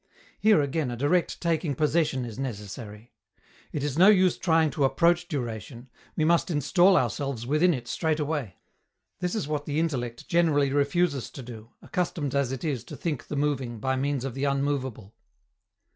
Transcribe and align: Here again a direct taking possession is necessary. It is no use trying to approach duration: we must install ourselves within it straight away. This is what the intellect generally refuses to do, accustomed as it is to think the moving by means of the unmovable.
Here 0.39 0.59
again 0.63 0.89
a 0.89 0.97
direct 0.97 1.39
taking 1.39 1.75
possession 1.75 2.25
is 2.25 2.39
necessary. 2.39 3.13
It 3.71 3.83
is 3.83 3.99
no 3.99 4.07
use 4.07 4.35
trying 4.35 4.71
to 4.71 4.83
approach 4.83 5.27
duration: 5.27 5.91
we 6.15 6.25
must 6.25 6.49
install 6.49 6.97
ourselves 6.97 7.45
within 7.45 7.71
it 7.71 7.87
straight 7.87 8.19
away. 8.19 8.55
This 9.19 9.35
is 9.35 9.47
what 9.47 9.67
the 9.67 9.79
intellect 9.79 10.27
generally 10.27 10.73
refuses 10.73 11.29
to 11.29 11.43
do, 11.43 11.69
accustomed 11.83 12.33
as 12.33 12.51
it 12.51 12.63
is 12.63 12.83
to 12.85 12.97
think 12.97 13.27
the 13.27 13.35
moving 13.35 13.79
by 13.79 13.95
means 13.95 14.25
of 14.25 14.33
the 14.33 14.45
unmovable. 14.45 15.13